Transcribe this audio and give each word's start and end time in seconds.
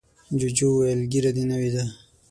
جوجو 0.39 0.67
وویل 0.71 0.99
ږیره 1.11 1.31
دې 1.37 1.43
نوې 1.51 1.69
ده. 1.75 1.83